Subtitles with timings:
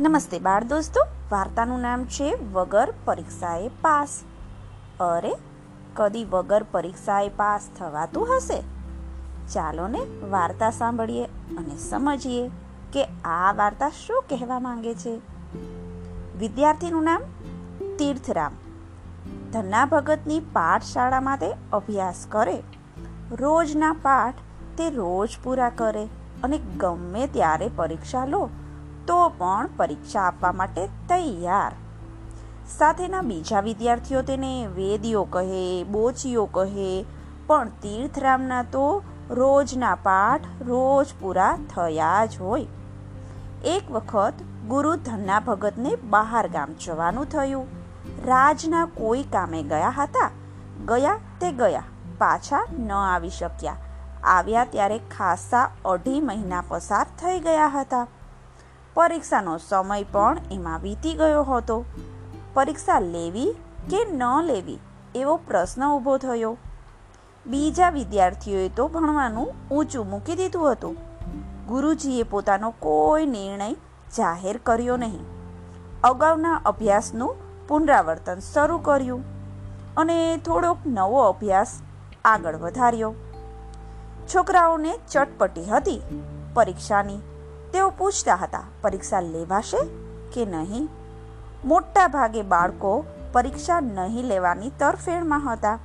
[0.00, 4.20] નમસ્તે બાળ દોસ્તો, વાર્તાનું નામ છે વગર પરીક્ષાએ પાસ.
[5.00, 5.32] અરે,
[5.94, 8.60] કદી વગર પરીક્ષાએ પાસ થવાતું હશે?
[9.54, 10.00] ચાલો ને
[10.30, 12.48] વાર્તા સાંભળીએ અને સમજીએ
[12.92, 15.20] કે આ વાર્તા શું કહેવા માંગે છે.
[16.38, 17.22] વિદ્યાર્થીનું નામ
[17.98, 18.52] તીર્થરામ.
[19.52, 22.62] ધન્ના ભગતની પાઠશાળામાં તે અભ્યાસ કરે.
[23.30, 24.34] રોજના પાઠ
[24.78, 26.08] તે રોજ પૂરા કરે
[26.44, 28.50] અને ગમે ત્યારે પરીક્ષા લો.
[29.08, 31.72] તો પણ પરીક્ષા આપવા માટે તૈયાર.
[32.78, 37.04] સાથેના બીજા વિદ્યાર્થીઓ તેને વેદીઓ કહે, બોચીઓ કહે,
[37.46, 42.66] પણ તીર્થરામના તો રોજના પાઠ રોજ પૂરા થયા જ હોય.
[43.64, 44.32] એક વખત
[44.68, 47.66] ગુરુ ધન્ના ભગતને બહાર ગામ જવાનું થયું.
[48.26, 50.30] રાજના કોઈ કામે ગયા હતા.
[50.88, 51.82] ગયા તે ગયા.
[52.18, 53.76] પાછા ન આવી શક્યા.
[54.24, 58.06] આવ્યા ત્યારે ખાસા અઢી મહિના પસાર થઈ ગયા હતા.
[58.98, 61.84] પરીક્ષાનો સમય પણ એમાં વીતી ગયો હતો.
[62.54, 63.54] પરીક્ષા લેવી
[63.90, 64.78] કે ન લેવી
[65.14, 66.56] એવો પ્રશ્ન ઊભો થયો.
[67.46, 70.96] બીજા વિદ્યાર્થીઓએ તો ભણવાનું ઊંચું મૂકી દીધું હતું.
[71.66, 73.72] ગુરુજીએ પોતાનો કોઈ નિર્ણય
[74.16, 75.24] જાહેર કર્યો નહીં.
[76.04, 77.34] અગાઉના અભ્યાસનું
[77.68, 79.24] પુનરાવર્તન શરૂ કર્યું
[79.96, 81.82] અને થોડોક નવો અભ્યાસ
[82.24, 83.14] આગળ વધાર્યો.
[84.34, 86.02] છોકરાઓને ચટપટી હતી
[86.54, 87.37] પરીક્ષાની.
[87.72, 89.78] તેઓ પૂછતા હતા, પરીક્ષા લેવાશે
[90.32, 90.88] કે નહીં?
[91.64, 95.78] મોટા ભાગે બાળકો પરીક્ષા નહીં લેવાની તરફેણમાં હતા.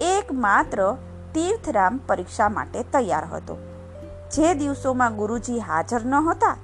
[0.00, 0.96] એકમાત્ર
[1.34, 3.56] તીર્થરામ પરીક્ષા માટે તૈયાર હતો.
[4.32, 6.56] જે દિવસોમાં ગુરુજી હાજર ન હતા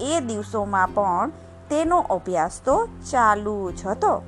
[0.00, 1.30] એ દિવસોમાં પણ
[1.70, 4.22] તેનો અભ્યાસ તો ચાલુ જ હતો.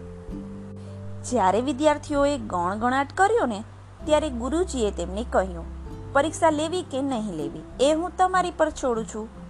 [1.31, 3.65] જ્યારે વિદ્યાર્થીઓએ ગણગણાટ કર્યો ને,
[4.05, 5.65] ત્યારે ગુરુજીએ તેમને કહ્યું,
[6.12, 9.44] પરીક્ષા લેવી કે નહીં લેવી, એ હું તમારી પર છોડું છું.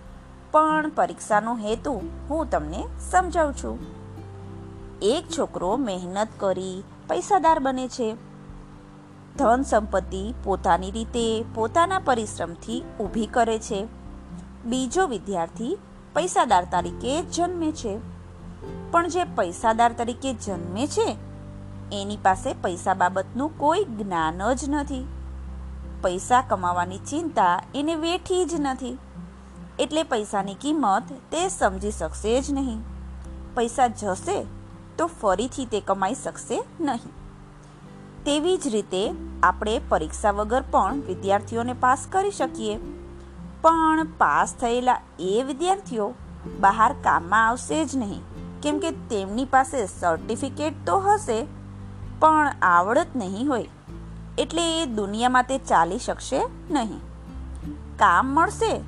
[0.55, 3.79] પણ પરીક્ષાનો હેતુ હું તમને સમજાવું છું.
[5.03, 8.17] એક છોકરો મહેનત કરી પૈસાદાર બને છે.
[9.39, 13.87] ધન સંપત્તિ પોતાની રીતે પોતાના પરિશ્રમથી ઊભી કરે છે.
[14.65, 15.79] બીજો વિદ્યાર્થી
[16.15, 17.99] પૈસાદાર તરીકે જન્મે છે.
[18.91, 21.17] પણ જે પૈસાદાર તરીકે જન્મે છે,
[21.93, 25.07] એની પાસે પૈસા બાબતનું કોઈ જ્ઞાન જ નથી.
[26.03, 28.99] પૈસા કમાવાની ચિંતા એને વેઠી જ નથી.
[29.79, 32.81] એટલે પૈસાની કિંમત તે સમજી શકશે જ નહીં.
[33.55, 34.47] પૈસા જશે
[34.99, 37.13] તો ફરીથી તે કમાઈ શકશે નહીં.
[38.25, 39.13] તેવી જ રીતે
[39.43, 42.77] આપણે પરીક્ષા વગર પણ વિદ્યાર્થીઓને પાસ કરી શકીએ.
[43.63, 46.15] પણ પાસ થયેલા એ વિદ્યાર્થીઓ
[46.61, 48.23] બહાર કામમાં આવશે જ નહીં.
[48.63, 51.47] કેમ કે તેમની પાસે સર્ટિફિકેટ તો હશે,
[52.21, 53.69] પણ આવડત નહીં હોય.
[54.39, 56.99] એટલે એ દુનિયામાં તે ચાલી શકશે નહીં.
[57.99, 58.81] કામ મળશે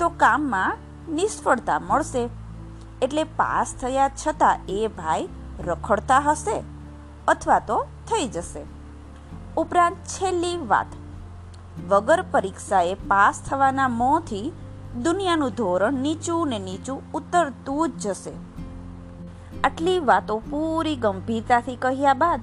[0.00, 0.76] તો કામમાં
[1.08, 2.28] નિષ્ફળતા મળશે.
[3.02, 5.28] એટલે પાસ થયા છતાં એ ભાઈ
[5.60, 6.56] રખડતા હશે
[7.28, 7.78] અથવા તો
[8.08, 8.62] થઈ જશે.
[9.56, 10.86] ઉપરાંત છેલ્લી વાત.
[11.88, 14.52] વગર પરીક્ષાએ પાસ થવાના મોંથી
[15.02, 18.32] દુનિયાનું ધોરણ નીચું ને નીચું ઉતરતું જ જશે.
[19.64, 22.40] આટલી વાતો પૂરી ગંભીરતાથી કહ્યા બાદ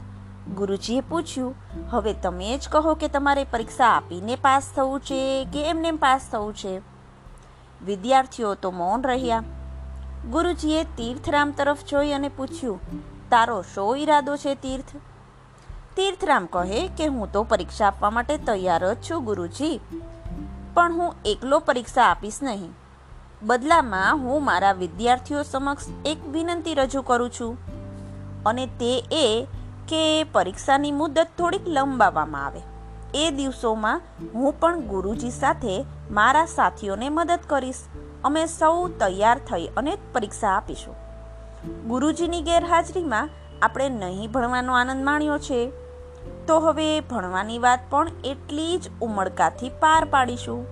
[0.56, 1.56] ગુરુજીએ પૂછ્યું,
[1.90, 5.22] હવે તમે જ કહો કે તમારે પરીક્ષા આપીને પાસ થવું છે
[5.54, 6.97] કે એમને પાસ થવું છે?
[7.86, 9.44] વિદ્યાર્થીઓ તો મૌન રહ્યા.
[10.32, 12.80] ગુરુજીએ તીર્થરામ તરફ જોઈ અને પૂછ્યું,
[13.30, 14.96] તારો શો ઈરાદો છે તીર્થ?
[15.96, 19.80] તીર્થરામ કહે કે, હું તો પરીક્ષા આપવા માટે તૈયાર જ છું, ગુરુજી.
[20.74, 22.72] પણ હું એકલો પરીક્ષા આપીશ નહીં.
[23.44, 27.58] બદલામાં હું મારા વિદ્યાર્થીઓ સમક્ષ એક વિનંતી રજૂ કરું છું.
[28.44, 29.48] અને તે એ
[29.88, 32.62] કે પરીક્ષાની મુદત થોડીક લંબાવવામાં આવે.
[33.14, 34.02] એ દિવસોમાં
[34.36, 37.76] હું પણ ગુરુજી સાથે મારા સાથીઓને મદદ કરીશ.
[38.24, 40.96] અમે સૌ તૈયાર થઈ અને પરીક્ષા આપીશું.
[41.88, 43.30] ગુરુજીની ગેરહાજરીમાં
[43.62, 45.72] આપણે નહીં ભણવાનો આનંદ માણ્યો છે.
[46.48, 50.66] તો હવે ભણવાની વાત પણ એટલી જ ઉમળકાથી પાર પાડીશું.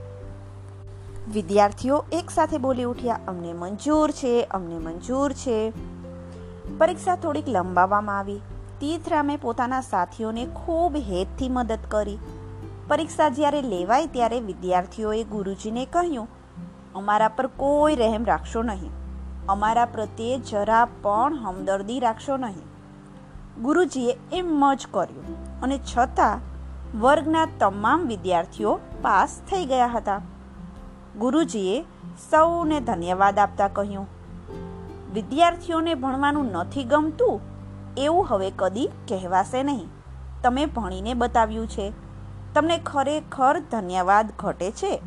[1.34, 5.74] વિદ્યાર્થીઓ એકસાથે બોલી ઉઠ્યા, અમને મંજૂર છે, અમને મંજૂર છે.
[6.78, 8.42] પરીક્ષા થોડીક લંબાવવામાં આવી.
[8.80, 12.18] તીર્થરામે પોતાના સાથીઓને ખૂબ હેતથી મદદ કરી.
[12.88, 16.28] પરીક્ષા જ્યારે લેવાય ત્યારે વિદ્યાર્થીઓએ ગુરુજીને કહ્યું,
[16.96, 18.92] અમારા પર કોઈ રહેમ રાખશો નહીં.
[19.50, 22.68] અમારા પ્રત્યે જરા પણ હમદર્દી રાખશો નહીં.
[23.62, 26.46] ગુરુજીએ એમ જ કર્યું અને છતાં
[27.02, 30.22] વર્ગના તમામ વિદ્યાર્થીઓ પાસ થઈ ગયા હતા.
[31.20, 31.82] ગુરુજીએ
[32.30, 34.08] સૌને ધન્યવાદ આપતા કહ્યું,
[35.14, 37.55] વિદ્યાર્થીઓને ભણવાનું નથી ગમતું
[37.98, 39.88] એવું હવે કદી કહેવાશે નહીં.
[40.44, 41.94] તમે ભણીને બતાવ્યું છે.
[42.54, 45.02] તમને ખરેખર ધન્યવાદ ઘટે છે.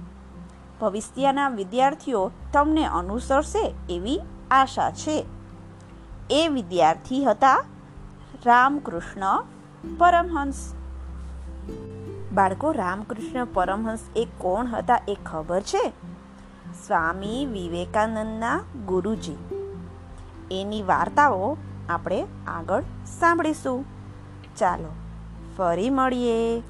[0.80, 4.20] ભવિષ્યના વિદ્યાર્થીઓ તમને અનુસરશે એવી
[4.50, 5.26] આશા છે.
[6.30, 7.64] એ વિદ્યાર્થી હતા
[8.46, 9.44] રામકૃષ્ણ
[9.98, 10.74] પરમહંસ.
[12.32, 15.92] બાળકો, રામકૃષ્ણ પરમહંસ એ કોણ હતા એ ખબર છે?
[16.86, 19.36] સ્વામી વિવેકાનંદના ગુરુજી.
[20.50, 21.56] એની વાર્તાઓ
[21.88, 23.84] આપણે આગળ સાંભળીશું.
[24.56, 24.92] ચાલો
[25.56, 26.62] ફરી મળીએ.